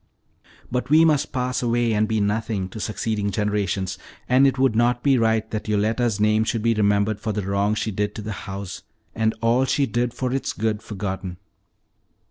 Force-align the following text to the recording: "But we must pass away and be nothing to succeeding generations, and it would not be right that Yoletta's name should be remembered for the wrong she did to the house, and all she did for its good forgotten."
"But 0.71 0.89
we 0.89 1.05
must 1.05 1.31
pass 1.31 1.61
away 1.61 1.93
and 1.93 2.07
be 2.07 2.19
nothing 2.19 2.69
to 2.69 2.79
succeeding 2.79 3.29
generations, 3.29 3.99
and 4.27 4.47
it 4.47 4.57
would 4.57 4.75
not 4.75 5.03
be 5.03 5.15
right 5.19 5.47
that 5.51 5.67
Yoletta's 5.67 6.19
name 6.19 6.43
should 6.43 6.63
be 6.63 6.73
remembered 6.73 7.19
for 7.19 7.31
the 7.33 7.43
wrong 7.43 7.75
she 7.75 7.91
did 7.91 8.15
to 8.15 8.23
the 8.23 8.31
house, 8.49 8.81
and 9.13 9.35
all 9.41 9.63
she 9.65 9.85
did 9.85 10.11
for 10.11 10.33
its 10.33 10.53
good 10.53 10.81
forgotten." 10.81 11.37